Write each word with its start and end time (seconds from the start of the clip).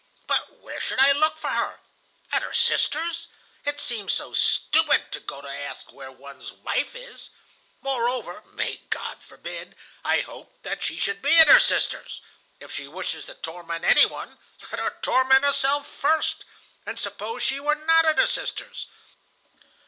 But 0.25 0.49
where 0.59 0.79
should 0.79 0.97
I 0.99 1.11
look 1.11 1.37
for 1.37 1.51
her? 1.51 1.79
At 2.31 2.41
her 2.41 2.53
sister's? 2.53 3.27
It 3.65 3.79
seemed 3.79 4.09
so 4.09 4.33
stupid 4.33 5.11
to 5.11 5.19
go 5.19 5.41
to 5.43 5.47
ask 5.47 5.93
where 5.93 6.11
one's 6.11 6.51
wife 6.53 6.95
is. 6.95 7.29
Moreover, 7.81 8.41
may 8.47 8.77
God 8.89 9.21
forbid, 9.21 9.75
I 10.03 10.21
hoped, 10.21 10.63
that 10.63 10.83
she 10.83 10.97
should 10.97 11.21
be 11.21 11.35
at 11.37 11.49
her 11.51 11.59
sister's! 11.59 12.19
If 12.59 12.71
she 12.73 12.87
wishes 12.87 13.25
to 13.25 13.35
torment 13.35 13.85
any 13.85 14.07
one, 14.07 14.39
let 14.71 14.79
her 14.79 14.97
torment 15.03 15.43
herself 15.45 15.87
first. 15.87 16.45
And 16.83 16.97
suppose 16.99 17.43
she 17.43 17.59
were 17.59 17.75
not 17.75 18.03
at 18.05 18.17
her 18.17 18.25
sister's. 18.25 18.87